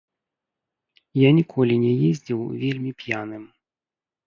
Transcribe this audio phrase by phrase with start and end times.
[1.19, 3.47] Я ніколі не ездзіў вельмі п'яным.